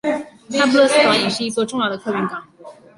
[0.47, 2.43] 那不勒斯港也是一座重要的客运港。